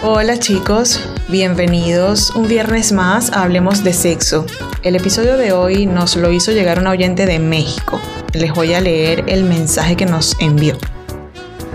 [0.00, 4.46] Hola chicos, bienvenidos un viernes más Hablemos de Sexo.
[4.84, 8.00] El episodio de hoy nos lo hizo llegar un oyente de México.
[8.32, 10.76] Les voy a leer el mensaje que nos envió.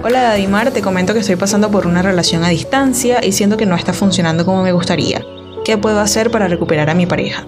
[0.06, 3.66] Hola Dadimar, te comento que estoy pasando por una relación a distancia y siento que
[3.66, 5.22] no está funcionando como me gustaría.
[5.66, 7.46] ¿Qué puedo hacer para recuperar a mi pareja?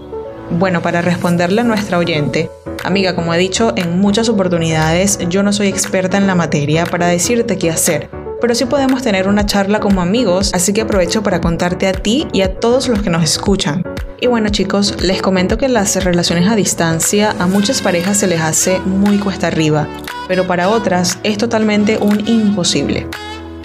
[0.52, 2.52] Bueno, para responderle a nuestra oyente,
[2.84, 7.08] amiga, como he dicho en muchas oportunidades, yo no soy experta en la materia para
[7.08, 8.10] decirte qué hacer,
[8.42, 12.28] pero sí podemos tener una charla como amigos, así que aprovecho para contarte a ti
[12.34, 13.84] y a todos los que nos escuchan.
[14.20, 18.42] Y bueno chicos, les comento que las relaciones a distancia a muchas parejas se les
[18.42, 19.88] hace muy cuesta arriba,
[20.28, 23.08] pero para otras es totalmente un imposible.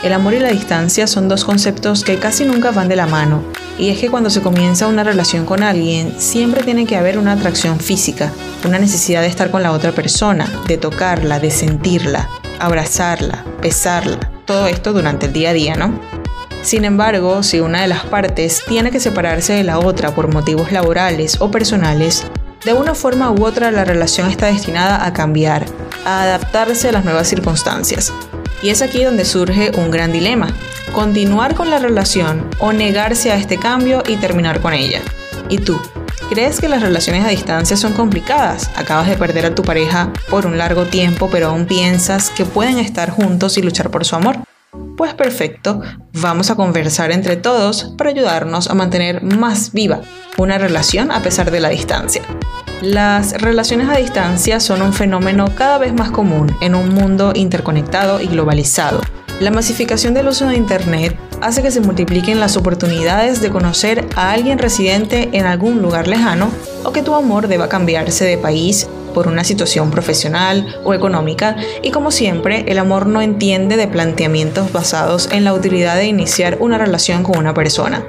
[0.02, 3.42] El amor y la distancia son dos conceptos que casi nunca van de la mano,
[3.78, 7.32] y es que cuando se comienza una relación con alguien, siempre tiene que haber una
[7.32, 8.32] atracción física,
[8.66, 12.28] una necesidad de estar con la otra persona, de tocarla, de sentirla,
[12.58, 15.96] abrazarla, besarla, todo esto durante el día a día, ¿no?
[16.64, 20.72] Sin embargo, si una de las partes tiene que separarse de la otra por motivos
[20.72, 22.26] laborales o personales,
[22.64, 25.66] de una forma u otra la relación está destinada a cambiar,
[26.04, 28.12] a adaptarse a las nuevas circunstancias.
[28.60, 30.48] Y es aquí donde surge un gran dilema,
[30.92, 35.00] continuar con la relación o negarse a este cambio y terminar con ella.
[35.48, 35.80] ¿Y tú?
[36.30, 38.70] ¿Crees que las relaciones a distancia son complicadas?
[38.76, 42.78] Acabas de perder a tu pareja por un largo tiempo, pero aún piensas que pueden
[42.78, 44.36] estar juntos y luchar por su amor.
[44.96, 50.02] Pues perfecto, vamos a conversar entre todos para ayudarnos a mantener más viva
[50.38, 52.22] una relación a pesar de la distancia.
[52.80, 58.20] Las relaciones a distancia son un fenómeno cada vez más común en un mundo interconectado
[58.20, 59.00] y globalizado.
[59.40, 64.32] La masificación del uso de Internet hace que se multipliquen las oportunidades de conocer a
[64.32, 66.50] alguien residente en algún lugar lejano
[66.84, 71.90] o que tu amor deba cambiarse de país por una situación profesional o económica y
[71.90, 76.78] como siempre el amor no entiende de planteamientos basados en la utilidad de iniciar una
[76.78, 78.04] relación con una persona.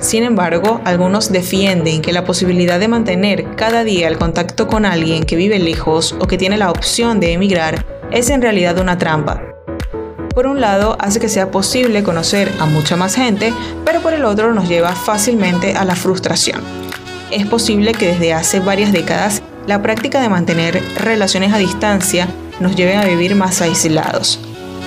[0.00, 5.24] Sin embargo, algunos defienden que la posibilidad de mantener cada día el contacto con alguien
[5.24, 9.47] que vive lejos o que tiene la opción de emigrar es en realidad una trampa.
[10.38, 13.52] Por un lado, hace que sea posible conocer a mucha más gente,
[13.84, 16.60] pero por el otro nos lleva fácilmente a la frustración.
[17.32, 22.28] Es posible que desde hace varias décadas la práctica de mantener relaciones a distancia
[22.60, 24.38] nos lleve a vivir más aislados.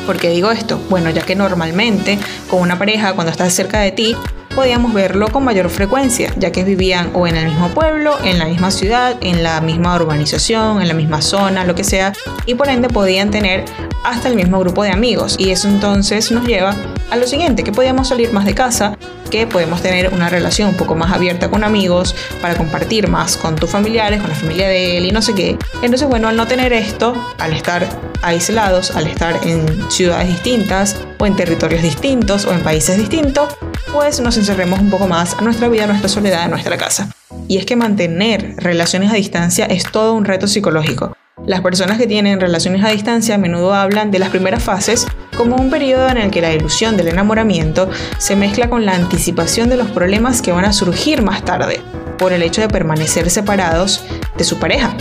[0.06, 0.80] ¿Por qué digo esto?
[0.90, 2.18] Bueno, ya que normalmente
[2.50, 4.16] con una pareja cuando estás cerca de ti
[4.52, 8.46] podíamos verlo con mayor frecuencia, ya que vivían o en el mismo pueblo, en la
[8.46, 12.14] misma ciudad, en la misma urbanización, en la misma zona, lo que sea,
[12.46, 13.66] y por ende podían tener
[14.04, 15.36] hasta el mismo grupo de amigos.
[15.38, 16.76] Y eso entonces nos lleva
[17.10, 18.98] a lo siguiente, que podíamos salir más de casa,
[19.31, 23.56] que podemos tener una relación un poco más abierta con amigos, para compartir más con
[23.56, 25.58] tus familiares, con la familia de él y no sé qué.
[25.81, 27.88] Entonces, bueno, al no tener esto, al estar
[28.22, 33.56] aislados, al estar en ciudades distintas, o en territorios distintos, o en países distintos,
[33.91, 37.09] pues nos encerremos un poco más a nuestra vida, a nuestra soledad, a nuestra casa.
[37.47, 41.18] Y es que mantener relaciones a distancia es todo un reto psicológico.
[41.46, 45.56] Las personas que tienen relaciones a distancia a menudo hablan de las primeras fases como
[45.56, 49.78] un periodo en el que la ilusión del enamoramiento se mezcla con la anticipación de
[49.78, 51.81] los problemas que van a surgir más tarde,
[52.18, 54.03] por el hecho de permanecer separados
[54.38, 54.96] de su pareja.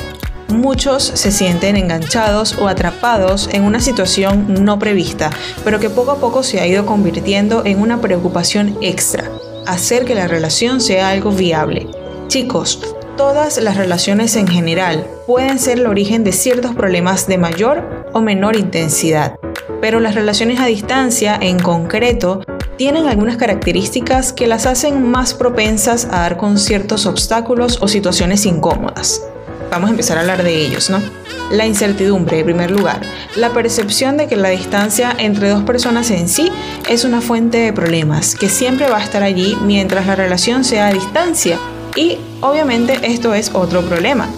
[0.48, 5.30] Muchos se sienten enganchados o atrapados en una situación no prevista,
[5.64, 9.30] pero que poco a poco se ha ido convirtiendo en una preocupación extra,
[9.66, 11.86] hacer que la relación sea algo viable.
[12.26, 12.80] Chicos,
[13.16, 18.20] todas las relaciones en general pueden ser el origen de ciertos problemas de mayor o
[18.20, 19.34] menor intensidad,
[19.81, 22.43] pero las relaciones a distancia en concreto
[22.76, 28.47] tienen algunas características que las hacen más propensas a dar con ciertos obstáculos o situaciones
[28.47, 29.22] incómodas.
[29.70, 31.00] Vamos a empezar a hablar de ellos, ¿no?
[31.53, 33.00] La incertidumbre, en primer lugar.
[33.37, 36.50] La percepción de que la distancia entre dos personas en sí
[36.88, 40.88] es una fuente de problemas, que siempre va a estar allí mientras la relación sea
[40.88, 41.59] a distancia
[41.94, 44.28] y obviamente esto es otro problema.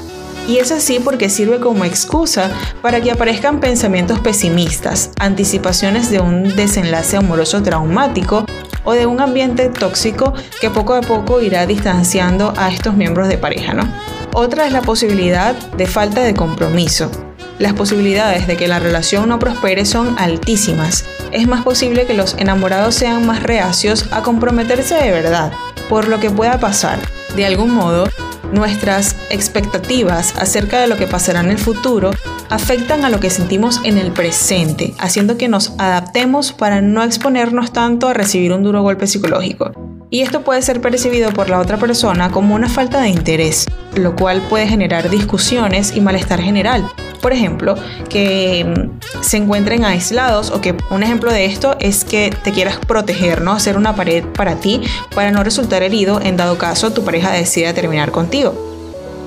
[0.49, 6.57] Y es así porque sirve como excusa para que aparezcan pensamientos pesimistas, anticipaciones de un
[6.57, 8.45] desenlace amoroso traumático
[8.85, 13.39] o de un ambiente tóxico que poco a poco irá distanciando a estos miembros de
[13.39, 13.89] pareja, ¿no?
[14.35, 17.11] Otra es la posibilidad de falta de compromiso.
[17.59, 21.05] Las posibilidades de que la relación no prospere son altísimas.
[21.31, 25.53] Es más posible que los enamorados sean más reacios a comprometerse de verdad,
[25.89, 26.99] por lo que pueda pasar
[27.37, 28.09] de algún modo,
[28.53, 32.11] nuestras expectativas acerca de lo que pasará en el futuro
[32.51, 37.73] afectan a lo que sentimos en el presente, haciendo que nos adaptemos para no exponernos
[37.73, 39.92] tanto a recibir un duro golpe psicológico.
[40.13, 43.67] Y esto puede ser percibido por la otra persona como una falta de interés,
[43.97, 46.87] lo cual puede generar discusiones y malestar general.
[47.23, 47.77] Por ejemplo,
[48.11, 52.77] que mm, se encuentren aislados o que un ejemplo de esto es que te quieras
[52.77, 53.53] proteger, ¿no?
[53.53, 54.83] Hacer una pared para ti
[55.15, 58.53] para no resultar herido en dado caso tu pareja decida terminar contigo.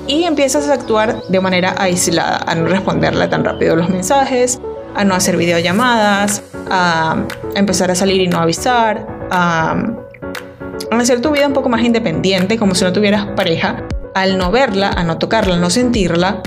[0.06, 4.60] Y empiezas a actuar de manera aislada, a no responderle tan rápido los mensajes,
[4.94, 7.24] a no hacer videollamadas, a
[7.56, 10.05] empezar a salir y no avisar, a
[10.90, 13.84] hacer tu vida un poco más independiente, como si no tuvieras pareja,
[14.14, 16.42] al no verla, a no tocarla, no sentirla,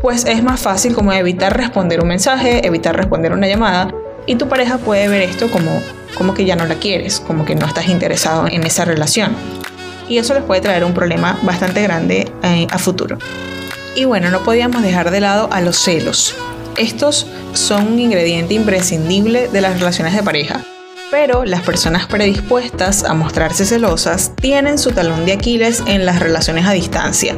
[0.00, 3.92] pues es más fácil como evitar responder un mensaje, evitar responder una llamada,
[4.26, 5.82] y tu pareja puede ver esto como,
[6.16, 9.32] como que ya no la quieres, como que no estás interesado en esa relación.
[10.08, 13.18] Y eso les puede traer un problema bastante grande eh, a futuro.
[13.94, 16.34] Y bueno, no podíamos dejar de lado a los celos.
[16.76, 20.60] Estos son un ingrediente imprescindible de las relaciones de pareja
[21.10, 26.66] pero las personas predispuestas a mostrarse celosas tienen su talón de Aquiles en las relaciones
[26.66, 27.36] a distancia,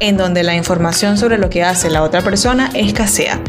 [0.00, 3.40] en donde la información sobre lo que hace la otra persona escasea.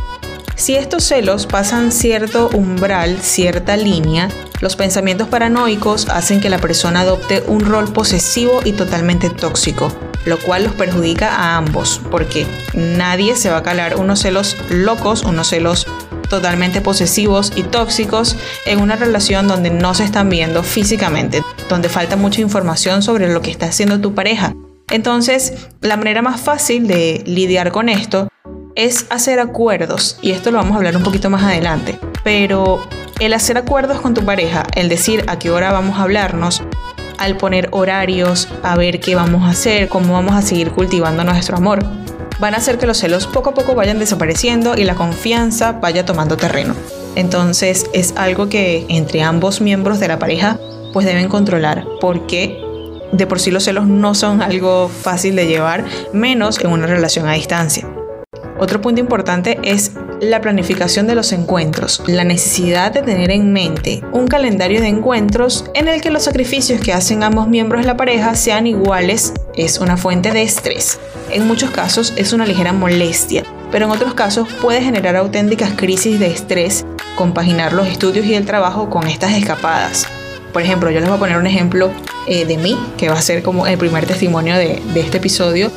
[0.56, 4.30] Si estos celos pasan cierto umbral, cierta línea,
[4.62, 9.92] los pensamientos paranoicos hacen que la persona adopte un rol posesivo y totalmente tóxico,
[10.26, 15.24] lo cual los perjudica a ambos, porque nadie se va a calar unos celos locos,
[15.24, 15.88] unos celos
[16.30, 18.36] totalmente posesivos y tóxicos
[18.66, 23.42] en una relación donde no se están viendo físicamente, donde falta mucha información sobre lo
[23.42, 24.54] que está haciendo tu pareja.
[24.90, 28.28] Entonces, la manera más fácil de lidiar con esto
[28.76, 32.86] es hacer acuerdos, y esto lo vamos a hablar un poquito más adelante, pero
[33.20, 36.62] el hacer acuerdos con tu pareja, el decir a qué hora vamos a hablarnos,
[37.18, 41.58] al poner horarios, a ver qué vamos a hacer, cómo vamos a seguir cultivando nuestro
[41.58, 41.86] amor,
[42.40, 46.06] van a hacer que los celos poco a poco vayan desapareciendo y la confianza vaya
[46.06, 46.76] tomando terreno.
[47.16, 50.60] Entonces es algo que entre ambos miembros de la pareja
[50.94, 52.62] pues deben controlar porque
[53.12, 57.28] de por sí los celos no son algo fácil de llevar, menos en una relación
[57.28, 57.88] a distancia.
[58.60, 59.92] Otro punto importante es
[60.30, 65.66] la planificación de los encuentros, la necesidad de tener en mente un calendario de encuentros
[65.74, 69.80] en el que los sacrificios que hacen ambos miembros de la pareja sean iguales es
[69.80, 71.00] una fuente de estrés.
[71.32, 76.20] En muchos casos es una ligera molestia, pero en otros casos puede generar auténticas crisis
[76.20, 76.86] de estrés
[77.16, 80.08] compaginar los estudios y el trabajo con estas escapadas.
[80.54, 81.92] Por ejemplo, yo les voy a poner un ejemplo
[82.28, 85.72] eh, de mí, que va a ser como el primer testimonio de, de este episodio.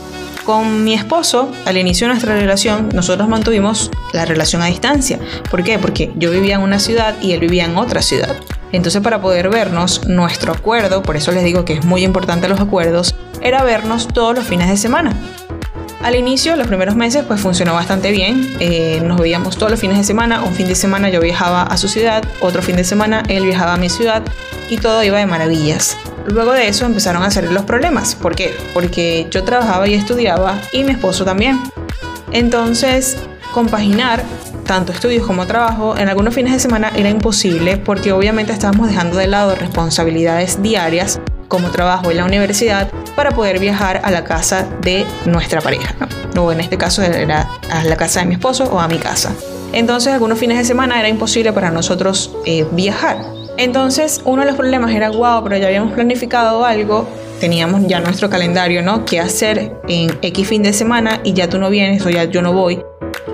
[0.48, 5.18] Con mi esposo, al inicio de nuestra relación, nosotros mantuvimos la relación a distancia.
[5.50, 5.78] ¿Por qué?
[5.78, 8.34] Porque yo vivía en una ciudad y él vivía en otra ciudad.
[8.72, 12.60] Entonces, para poder vernos, nuestro acuerdo, por eso les digo que es muy importante los
[12.60, 15.12] acuerdos, era vernos todos los fines de semana.
[16.00, 18.56] Al inicio, los primeros meses, pues funcionó bastante bien.
[18.58, 20.42] Eh, nos veíamos todos los fines de semana.
[20.44, 23.74] Un fin de semana yo viajaba a su ciudad, otro fin de semana él viajaba
[23.74, 24.22] a mi ciudad
[24.70, 25.98] y todo iba de maravillas.
[26.28, 28.14] Luego de eso empezaron a salir los problemas.
[28.14, 28.54] ¿Por qué?
[28.74, 31.60] Porque yo trabajaba y estudiaba y mi esposo también.
[32.32, 33.16] Entonces,
[33.52, 34.22] compaginar
[34.64, 39.16] tanto estudios como trabajo en algunos fines de semana era imposible porque obviamente estábamos dejando
[39.16, 44.68] de lado responsabilidades diarias como trabajo en la universidad para poder viajar a la casa
[44.82, 45.94] de nuestra pareja,
[46.38, 49.32] o en este caso era a la casa de mi esposo o a mi casa.
[49.72, 53.37] Entonces algunos fines de semana era imposible para nosotros eh, viajar.
[53.58, 57.08] Entonces, uno de los problemas era, wow, pero ya habíamos planificado algo,
[57.40, 59.04] teníamos ya nuestro calendario, ¿no?
[59.04, 62.40] ¿Qué hacer en X fin de semana y ya tú no vienes o ya yo
[62.40, 62.80] no voy?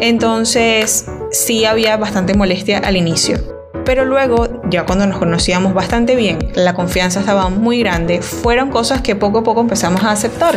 [0.00, 3.38] Entonces, sí había bastante molestia al inicio.
[3.84, 9.02] Pero luego, ya cuando nos conocíamos bastante bien, la confianza estaba muy grande, fueron cosas
[9.02, 10.54] que poco a poco empezamos a aceptar.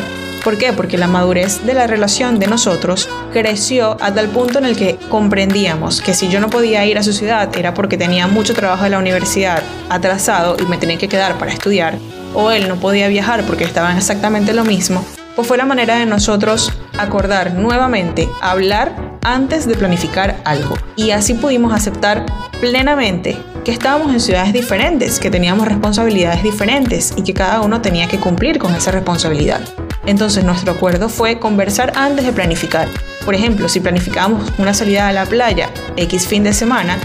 [0.48, 0.72] ¿Por qué?
[0.72, 4.98] Porque la madurez de la relación de nosotros creció hasta el punto en el que
[5.10, 8.86] comprendíamos que si yo no podía ir a su ciudad era porque tenía mucho trabajo
[8.86, 11.98] de la universidad atrasado y me tenía que quedar para estudiar,
[12.34, 15.04] o él no podía viajar porque estaban exactamente lo mismo,
[15.36, 20.78] pues fue la manera de nosotros acordar nuevamente hablar antes de planificar algo.
[20.96, 22.26] Y así pudimos aceptar
[22.62, 28.08] plenamente que estábamos en ciudades diferentes, que teníamos responsabilidades diferentes y que cada uno tenía
[28.08, 29.60] que cumplir con esa responsabilidad.
[30.08, 32.88] Entonces nuestro acuerdo fue conversar antes de planificar.
[33.26, 36.98] Por ejemplo, si planificábamos una salida a la playa X fin de semana,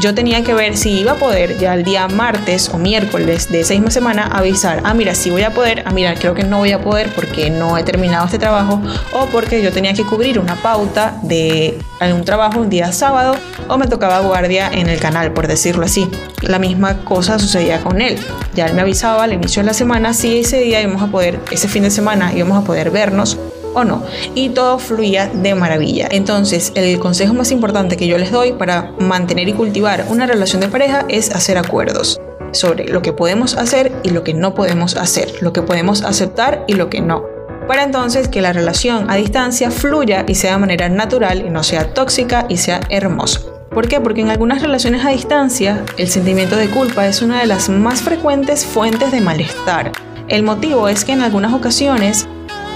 [0.00, 3.60] yo tenía que ver si iba a poder ya el día martes o miércoles de
[3.60, 6.58] esa misma semana avisar, ah, mira, sí voy a poder, ah, mira, creo que no
[6.58, 8.80] voy a poder porque no he terminado este trabajo
[9.12, 13.36] o porque yo tenía que cubrir una pauta de algún trabajo un día sábado
[13.68, 16.08] o me tocaba guardia en el canal, por decirlo así.
[16.42, 18.18] La misma cosa sucedía con él.
[18.54, 21.40] Ya él me avisaba al inicio de la semana si ese día íbamos a poder,
[21.50, 23.38] ese fin de semana íbamos a poder vernos
[23.74, 24.02] o no.
[24.34, 26.08] Y todo fluía de maravilla.
[26.10, 30.60] Entonces, el consejo más importante que yo les doy para mantener y cultivar una relación
[30.60, 32.20] de pareja es hacer acuerdos.
[32.52, 36.64] sobre lo que podemos hacer y lo que no podemos hacer, lo que podemos aceptar
[36.68, 37.24] y lo que no.
[37.66, 41.62] Para entonces que la relación a distancia fluya y sea de manera natural y no
[41.62, 43.40] sea tóxica y sea hermosa.
[43.70, 44.00] ¿Por qué?
[44.00, 48.02] Porque en algunas relaciones a distancia el sentimiento de culpa es una de las más
[48.02, 49.90] frecuentes fuentes de malestar.
[50.28, 52.28] El motivo es que en algunas ocasiones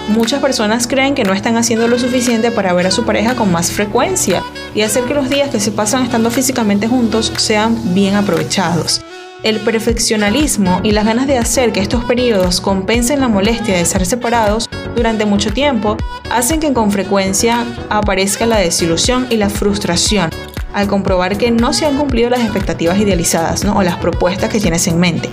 [0.09, 3.53] muchas personas creen que no están haciendo lo suficiente para ver a su pareja con
[3.53, 4.43] más frecuencia
[4.75, 9.00] y hacer que los días que se pasan estando físicamente juntos sean bien aprovechados.
[9.43, 14.05] El perfeccionalismo y las ganas de hacer que estos periodos compensen la molestia de ser
[14.05, 15.97] separados durante mucho tiempo
[16.31, 20.31] hacen que con frecuencia aparezca la desilusión y la frustración
[20.75, 24.87] al comprobar que no se han cumplido las expectativas idealizadas o las propuestas que tienes
[24.87, 25.31] en mente.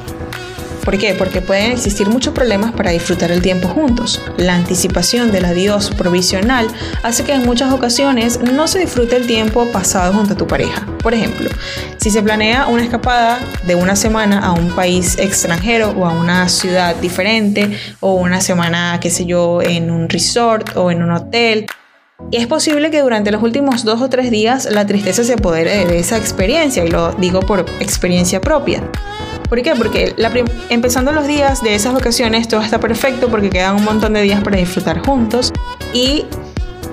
[0.85, 1.15] ¿Por qué?
[1.15, 4.21] Porque pueden existir muchos problemas para disfrutar el tiempo juntos.
[4.37, 6.67] La anticipación del adiós provisional
[7.01, 10.85] hace que en muchas ocasiones no se disfrute el tiempo pasado junto a tu pareja.
[11.01, 11.49] Por ejemplo,
[11.97, 16.47] si se planea una escapada de una semana a un país extranjero o a una
[16.49, 21.65] ciudad diferente o una semana, qué sé yo, en un resort o en un hotel,
[22.31, 25.99] es posible que durante los últimos dos o tres días la tristeza se apodere de
[25.99, 28.83] esa experiencia, y lo digo por experiencia propia.
[29.55, 29.73] ¿Por qué?
[29.73, 30.13] Porque
[30.67, 34.43] empezando los días de esas vacaciones todo está perfecto porque quedan un montón de días
[34.43, 35.53] para disfrutar juntos
[35.93, 36.25] y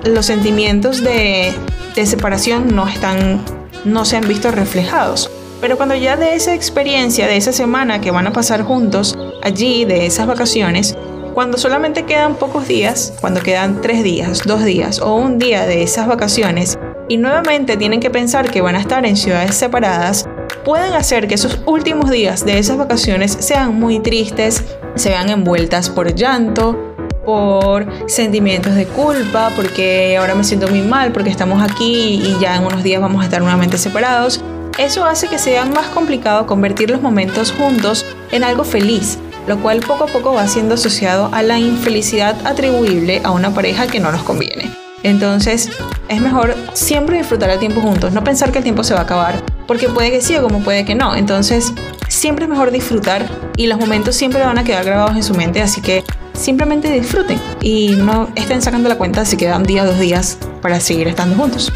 [0.05, 1.51] los sentimientos de,
[1.93, 3.43] de separación no están,
[3.83, 5.29] no se han visto reflejados.
[5.59, 9.83] Pero cuando ya de esa experiencia, de esa semana que van a pasar juntos, allí,
[9.83, 10.95] de esas vacaciones,
[11.33, 15.83] cuando solamente quedan pocos días, cuando quedan tres días, dos días o un día de
[15.83, 16.79] esas vacaciones,
[17.09, 20.29] y nuevamente tienen que pensar que van a estar en ciudades separadas,
[20.63, 24.63] pueden hacer que esos últimos días de esas vacaciones sean muy tristes,
[24.95, 31.11] se vean envueltas por llanto, por sentimientos de culpa, porque ahora me siento muy mal,
[31.11, 34.41] porque estamos aquí y ya en unos días vamos a estar nuevamente separados.
[34.77, 39.81] Eso hace que sea más complicado convertir los momentos juntos en algo feliz, lo cual
[39.81, 44.11] poco a poco va siendo asociado a la infelicidad atribuible a una pareja que no
[44.11, 44.71] nos conviene.
[45.03, 45.69] Entonces,
[46.07, 49.03] es mejor siempre disfrutar el tiempo juntos, no pensar que el tiempo se va a
[49.03, 51.15] acabar, porque puede que sí o como puede que no.
[51.15, 51.73] Entonces,
[52.07, 53.27] siempre es mejor disfrutar
[53.57, 56.03] y los momentos siempre van a quedar grabados en su mente, así que
[56.33, 60.79] simplemente disfruten y no estén sacando la cuenta si quedan día o dos días para
[60.79, 61.71] seguir estando juntos.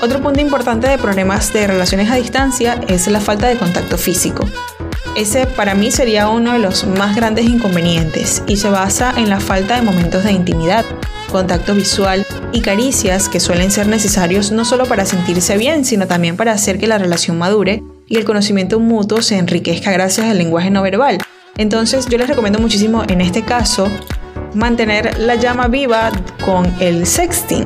[0.00, 4.44] Otro punto importante de problemas de relaciones a distancia es la falta de contacto físico.
[5.16, 9.40] Ese para mí sería uno de los más grandes inconvenientes y se basa en la
[9.40, 10.84] falta de momentos de intimidad,
[11.30, 16.36] contacto visual y caricias que suelen ser necesarios no solo para sentirse bien, sino también
[16.36, 20.70] para hacer que la relación madure y el conocimiento mutuo se enriquezca gracias al lenguaje
[20.70, 21.18] no verbal.
[21.56, 23.88] Entonces yo les recomiendo muchísimo en este caso
[24.54, 26.10] mantener la llama viva
[26.44, 27.64] con el sexting.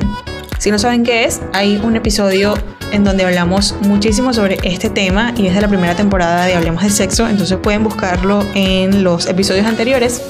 [0.59, 2.53] Si no saben qué es, hay un episodio
[2.91, 6.83] en donde hablamos muchísimo sobre este tema y es de la primera temporada de Hablemos
[6.83, 10.21] de Sexo, entonces pueden buscarlo en los episodios anteriores.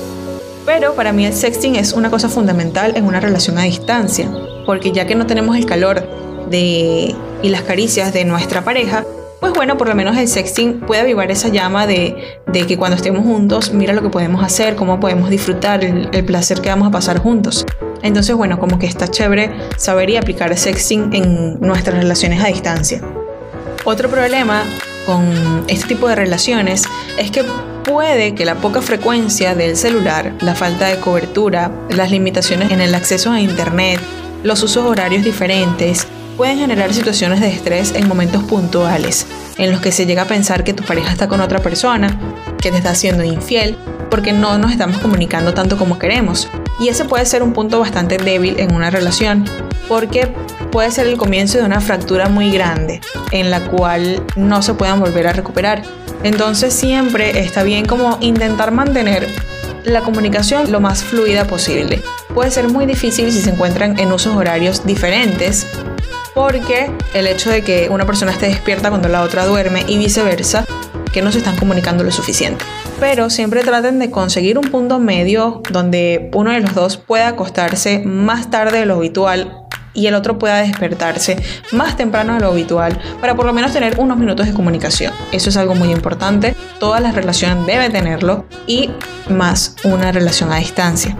[0.66, 4.30] Pero para mí el sexting es una cosa fundamental en una relación a distancia,
[4.66, 6.08] porque ya que no tenemos el calor
[6.50, 9.06] de, y las caricias de nuestra pareja,
[9.42, 13.24] pues bueno, por lo menos el sexting puede avivar esa llama de, que cuando estemos
[13.24, 16.92] juntos, mira lo que podemos hacer, cómo podemos disfrutar, el, el, placer que vamos a
[16.92, 17.66] pasar juntos.
[18.02, 23.02] Entonces, bueno, como que está chévere saber y aplicar sexting en nuestras relaciones a distancia.
[23.84, 24.64] Otro problema
[25.06, 26.84] con este tipo de relaciones
[27.18, 27.44] es que
[27.84, 32.96] puede que la poca frecuencia del celular, la falta de cobertura, las limitaciones en el
[32.96, 34.00] acceso a Internet,
[34.44, 39.92] los usos horarios diferentes, pueden generar situaciones de estrés en momentos puntuales, en los que
[39.92, 42.18] se llega a pensar que tu pareja está con otra persona,
[42.60, 43.78] que te está haciendo infiel,
[44.10, 46.48] porque no nos estamos comunicando tanto como queremos.
[46.80, 49.46] Y ese puede ser un punto bastante débil en una relación,
[49.88, 50.34] porque
[50.72, 55.00] puede ser el comienzo de una fractura muy grande, en la cual no se puedan
[55.00, 55.84] volver a recuperar.
[56.24, 59.28] Entonces siempre está bien como intentar mantener
[59.84, 62.02] la comunicación lo más fluida posible.
[62.34, 65.68] Puede ser muy difícil si se encuentran en usos horarios diferentes,
[66.34, 70.66] porque el hecho de que una persona esté despierta cuando la otra duerme y viceversa,
[71.12, 72.66] que no se están comunicando lo suficiente.
[73.00, 78.00] Pero siempre traten de conseguir un punto medio donde uno de los dos pueda acostarse
[78.00, 79.64] más tarde de lo habitual
[79.94, 81.38] y el otro pueda despertarse
[81.72, 85.14] más temprano de lo habitual para por lo menos tener unos minutos de comunicación.
[85.32, 86.56] Eso es algo muy importante.
[86.80, 88.90] Todas las relaciones deben tenerlo y
[89.30, 91.16] más una relación a distancia.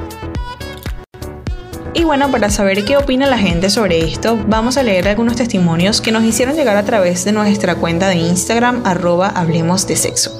[1.96, 6.02] Y bueno, para saber qué opina la gente sobre esto, vamos a leer algunos testimonios
[6.02, 10.32] que nos hicieron llegar a través de nuestra cuenta de Instagram arroba Hablemos de Sexo.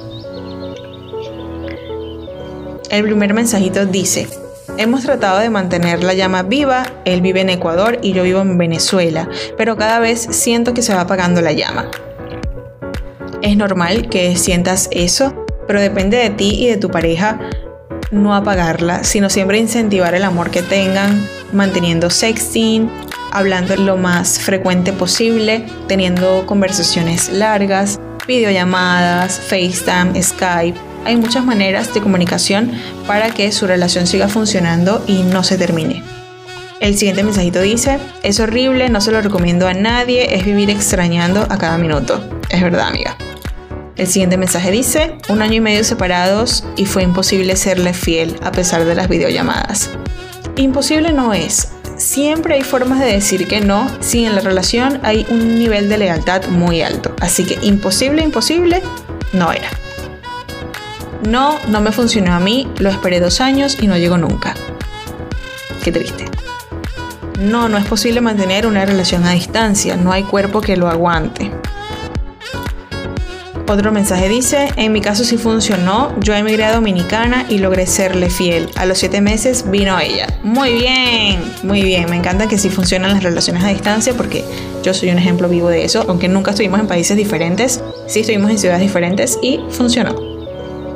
[2.90, 4.28] El primer mensajito dice,
[4.76, 8.58] Hemos tratado de mantener la llama viva, él vive en Ecuador y yo vivo en
[8.58, 11.88] Venezuela, pero cada vez siento que se va apagando la llama.
[13.42, 17.38] Es normal que sientas eso, pero depende de ti y de tu pareja
[18.10, 22.90] no apagarla, sino siempre incentivar el amor que tengan, manteniendo sexting,
[23.32, 30.78] hablando lo más frecuente posible, teniendo conversaciones largas, videollamadas, FaceTime, Skype.
[31.04, 32.72] Hay muchas maneras de comunicación
[33.06, 36.02] para que su relación siga funcionando y no se termine.
[36.80, 41.46] El siguiente mensajito dice, es horrible, no se lo recomiendo a nadie, es vivir extrañando
[41.48, 42.22] a cada minuto.
[42.50, 43.16] Es verdad, amiga.
[43.96, 48.50] El siguiente mensaje dice, un año y medio separados y fue imposible serle fiel a
[48.50, 49.90] pesar de las videollamadas.
[50.56, 51.72] Imposible no es.
[51.96, 55.98] Siempre hay formas de decir que no si en la relación hay un nivel de
[55.98, 57.14] lealtad muy alto.
[57.20, 58.82] Así que imposible, imposible,
[59.32, 59.68] no era.
[61.28, 64.54] No, no me funcionó a mí, lo esperé dos años y no llegó nunca.
[65.82, 66.26] Qué triste.
[67.40, 71.50] No, no es posible mantener una relación a distancia, no hay cuerpo que lo aguante.
[73.66, 78.28] Otro mensaje dice, en mi caso sí funcionó, yo emigré a Dominicana y logré serle
[78.28, 78.68] fiel.
[78.76, 80.26] A los siete meses vino ella.
[80.42, 84.44] Muy bien, muy bien, me encanta que sí funcionan las relaciones a distancia porque
[84.82, 88.50] yo soy un ejemplo vivo de eso, aunque nunca estuvimos en países diferentes, sí estuvimos
[88.50, 90.14] en ciudades diferentes y funcionó.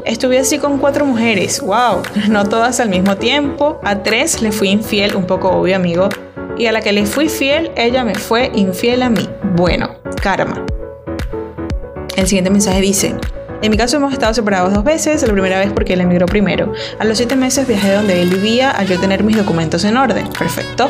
[0.05, 4.69] Estuve así con cuatro mujeres, wow, no todas al mismo tiempo, a tres le fui
[4.69, 6.11] infiel, un poco obvio amigo,
[6.59, 9.27] y a la que le fui fiel, ella me fue infiel a mí.
[9.55, 10.67] Bueno, karma.
[12.19, 13.15] El siguiente mensaje dice,
[13.63, 16.73] en mi caso hemos estado separados dos veces, la primera vez porque él emigró primero.
[16.99, 20.27] A los siete meses viajé donde él vivía al yo tener mis documentos en orden.
[20.37, 20.89] Perfecto.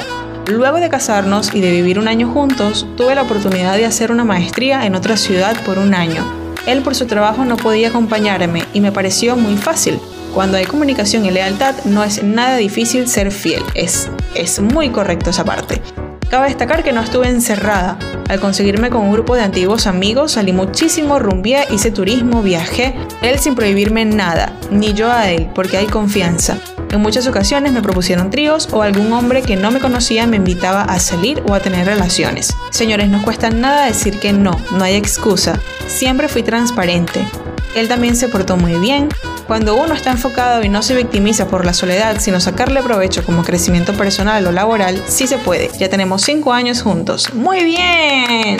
[0.50, 4.25] Luego de casarnos y de vivir un año juntos, tuve la oportunidad de hacer una
[4.25, 6.25] maestría en otra ciudad por un año.
[6.66, 10.00] Él por su trabajo no podía acompañarme y me pareció muy fácil.
[10.32, 13.62] Cuando hay comunicación y lealtad no es nada difícil ser fiel.
[13.75, 15.82] Es, es muy correcto esa parte.
[16.30, 17.99] Cabe destacar que no estuve encerrada.
[18.28, 23.38] Al conseguirme con un grupo de antiguos amigos, salí muchísimo, rumbié, hice turismo, viajé, él
[23.38, 26.58] sin prohibirme nada, ni yo a él, porque hay confianza.
[26.90, 30.82] En muchas ocasiones me propusieron tríos o algún hombre que no me conocía me invitaba
[30.82, 32.54] a salir o a tener relaciones.
[32.70, 35.58] Señores, no cuesta nada decir que no, no hay excusa.
[35.87, 37.26] Siempre fui transparente.
[37.75, 39.08] Él también se portó muy bien,
[39.49, 43.42] cuando uno está enfocado y no se victimiza por la soledad, sino sacarle provecho como
[43.42, 45.70] crecimiento personal o laboral, sí se puede.
[45.79, 47.33] Ya tenemos 5 años juntos.
[47.33, 48.59] ¡Muy bien!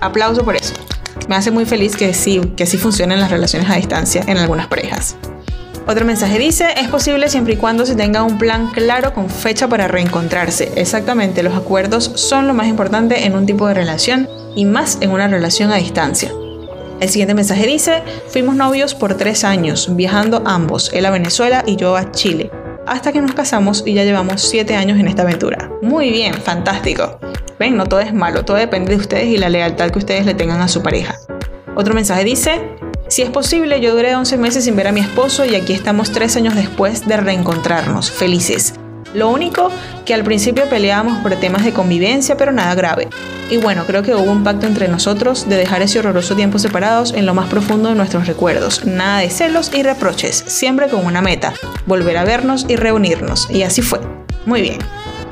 [0.00, 0.72] Aplauso por eso.
[1.28, 4.66] Me hace muy feliz que sí, que sí funcionen las relaciones a distancia en algunas
[4.66, 5.14] parejas.
[5.86, 9.68] Otro mensaje dice, es posible siempre y cuando se tenga un plan claro con fecha
[9.68, 10.72] para reencontrarse.
[10.76, 15.10] Exactamente, los acuerdos son lo más importante en un tipo de relación y más en
[15.10, 16.32] una relación a distancia.
[17.02, 21.74] El siguiente mensaje dice, fuimos novios por tres años, viajando ambos, él a Venezuela y
[21.74, 22.52] yo a Chile,
[22.86, 25.68] hasta que nos casamos y ya llevamos siete años en esta aventura.
[25.82, 27.18] Muy bien, fantástico.
[27.58, 30.34] Ven, no todo es malo, todo depende de ustedes y la lealtad que ustedes le
[30.34, 31.18] tengan a su pareja.
[31.74, 32.60] Otro mensaje dice,
[33.08, 36.12] si es posible, yo duré 11 meses sin ver a mi esposo y aquí estamos
[36.12, 38.74] tres años después de reencontrarnos, felices.
[39.14, 39.70] Lo único
[40.04, 43.08] que al principio peleábamos por temas de convivencia, pero nada grave.
[43.50, 47.12] Y bueno, creo que hubo un pacto entre nosotros de dejar ese horroroso tiempo separados
[47.12, 48.86] en lo más profundo de nuestros recuerdos.
[48.86, 51.52] Nada de celos y reproches, siempre con una meta,
[51.86, 53.50] volver a vernos y reunirnos.
[53.50, 54.00] Y así fue.
[54.46, 54.78] Muy bien.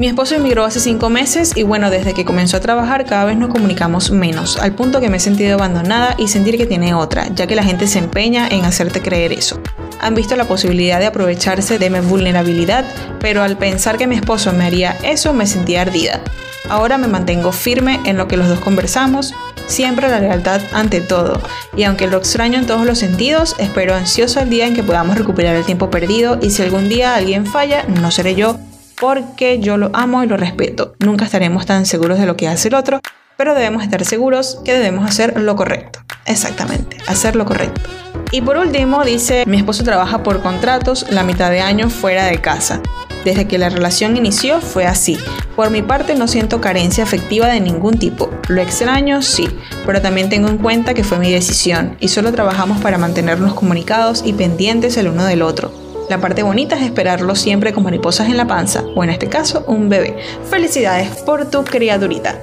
[0.00, 3.36] Mi esposo emigró hace cinco meses y bueno, desde que comenzó a trabajar cada vez
[3.36, 7.28] nos comunicamos menos, al punto que me he sentido abandonada y sentir que tiene otra,
[7.34, 9.60] ya que la gente se empeña en hacerte creer eso.
[10.00, 12.84] Han visto la posibilidad de aprovecharse de mi vulnerabilidad,
[13.20, 16.20] pero al pensar que mi esposo me haría eso me sentía ardida.
[16.68, 19.34] Ahora me mantengo firme en lo que los dos conversamos,
[19.66, 21.40] siempre la lealtad ante todo,
[21.76, 25.18] y aunque lo extraño en todos los sentidos, espero ansioso el día en que podamos
[25.18, 28.58] recuperar el tiempo perdido y si algún día alguien falla, no seré yo,
[29.00, 30.94] porque yo lo amo y lo respeto.
[30.98, 33.00] Nunca estaremos tan seguros de lo que hace el otro,
[33.36, 36.00] pero debemos estar seguros que debemos hacer lo correcto.
[36.26, 37.80] Exactamente, hacer lo correcto.
[38.32, 42.40] Y por último, dice, mi esposo trabaja por contratos la mitad de año fuera de
[42.40, 42.80] casa.
[43.24, 45.18] Desde que la relación inició fue así.
[45.56, 48.30] Por mi parte no siento carencia afectiva de ningún tipo.
[48.48, 49.48] Lo extraño, sí,
[49.84, 54.22] pero también tengo en cuenta que fue mi decisión y solo trabajamos para mantenernos comunicados
[54.24, 55.72] y pendientes el uno del otro.
[56.08, 59.64] La parte bonita es esperarlo siempre con mariposas en la panza, o en este caso,
[59.66, 60.16] un bebé.
[60.48, 62.36] Felicidades por tu criaturita.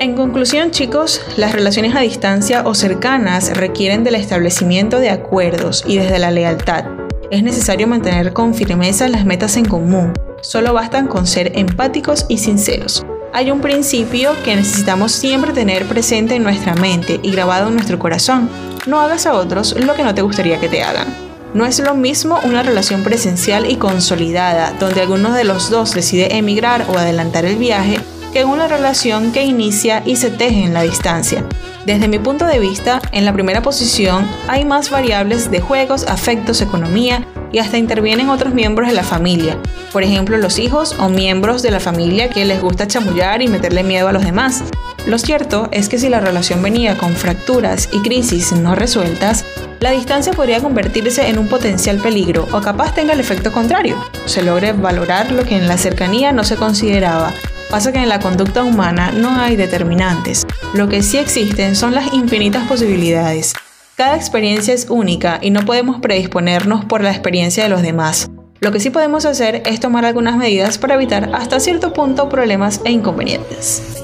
[0.00, 5.98] En conclusión, chicos, las relaciones a distancia o cercanas requieren del establecimiento de acuerdos y
[5.98, 6.86] desde la lealtad.
[7.30, 10.14] Es necesario mantener con firmeza las metas en común.
[10.40, 13.04] Solo bastan con ser empáticos y sinceros.
[13.34, 17.98] Hay un principio que necesitamos siempre tener presente en nuestra mente y grabado en nuestro
[17.98, 18.48] corazón.
[18.86, 21.14] No hagas a otros lo que no te gustaría que te hagan.
[21.52, 26.38] No es lo mismo una relación presencial y consolidada, donde alguno de los dos decide
[26.38, 27.98] emigrar o adelantar el viaje,
[28.32, 31.44] que una relación que inicia y se teje en la distancia.
[31.86, 36.60] Desde mi punto de vista, en la primera posición hay más variables de juegos, afectos,
[36.60, 39.56] economía y hasta intervienen otros miembros de la familia,
[39.92, 43.82] por ejemplo los hijos o miembros de la familia que les gusta chamullar y meterle
[43.82, 44.62] miedo a los demás.
[45.06, 49.44] Lo cierto es que si la relación venía con fracturas y crisis no resueltas,
[49.80, 54.42] la distancia podría convertirse en un potencial peligro o capaz tenga el efecto contrario, se
[54.42, 57.32] logre valorar lo que en la cercanía no se consideraba.
[57.70, 62.12] Pasa que en la conducta humana no hay determinantes, lo que sí existen son las
[62.12, 63.54] infinitas posibilidades.
[63.94, 68.28] Cada experiencia es única y no podemos predisponernos por la experiencia de los demás.
[68.58, 72.80] Lo que sí podemos hacer es tomar algunas medidas para evitar hasta cierto punto problemas
[72.84, 74.02] e inconvenientes.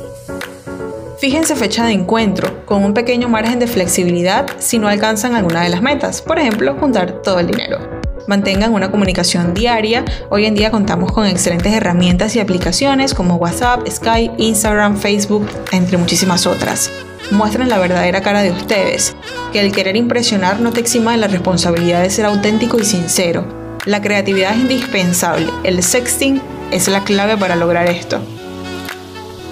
[1.19, 5.71] Fíjense fecha de encuentro, con un pequeño margen de flexibilidad si no alcanzan alguna de
[5.71, 7.96] las metas, por ejemplo, juntar todo el dinero.
[8.27, 10.05] Mantengan una comunicación diaria.
[10.31, 15.97] Hoy en día contamos con excelentes herramientas y aplicaciones como WhatsApp, Skype, Instagram, Facebook, entre
[15.97, 16.91] muchísimas otras.
[17.31, 19.15] Muestren la verdadera cara de ustedes,
[19.53, 23.47] que el querer impresionar no te exima de la responsabilidad de ser auténtico y sincero.
[23.85, 28.21] La creatividad es indispensable, el sexting es la clave para lograr esto.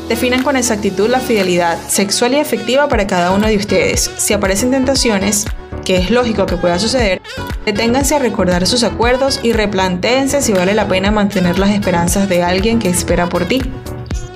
[0.09, 4.11] Definan con exactitud la fidelidad sexual y afectiva para cada uno de ustedes.
[4.17, 5.47] Si aparecen tentaciones,
[5.85, 7.23] que es lógico que pueda suceder,
[7.65, 12.43] deténganse a recordar sus acuerdos y replantéense si vale la pena mantener las esperanzas de
[12.43, 13.63] alguien que espera por ti.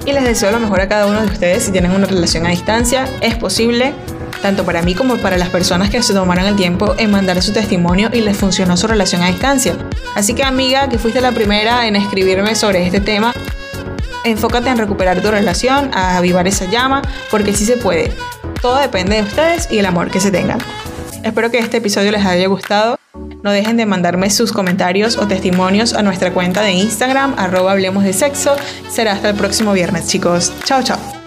[0.07, 2.51] Y les deseo lo mejor a cada uno de ustedes si tienen una relación a
[2.51, 3.07] distancia.
[3.21, 3.93] Es posible,
[4.41, 7.53] tanto para mí como para las personas que se tomaron el tiempo en mandar su
[7.53, 9.77] testimonio y les funcionó su relación a distancia.
[10.15, 13.35] Así que amiga, que fuiste la primera en escribirme sobre este tema,
[14.25, 18.13] enfócate en recuperar tu relación, a avivar esa llama, porque sí se puede.
[18.63, 20.59] Todo depende de ustedes y el amor que se tengan.
[21.25, 22.99] Espero que este episodio les haya gustado.
[23.43, 28.05] No dejen de mandarme sus comentarios o testimonios a nuestra cuenta de Instagram, arroba hablemos
[28.05, 28.57] de sexo.
[28.91, 30.53] Será hasta el próximo viernes, chicos.
[30.65, 31.18] Chao, chao.